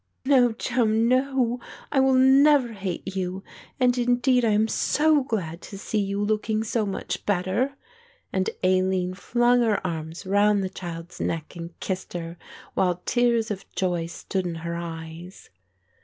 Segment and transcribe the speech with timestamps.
[0.25, 1.59] "No, Joan, no,
[1.91, 3.43] I will never hate you
[3.79, 7.75] and indeed I am so glad to see you looking so much better";
[8.33, 12.39] and Aline flung her arms round the child's neck and kissed her,
[12.73, 15.51] while tears of joy stood in her eyes.